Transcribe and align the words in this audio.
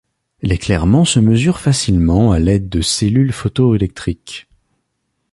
L'éclairement 0.41 1.05
se 1.05 1.19
mesure 1.19 1.59
facilement 1.59 2.31
à 2.31 2.39
l'aide 2.39 2.69
de 2.69 2.81
cellules 2.81 3.31
photoélectriques. 3.31 4.47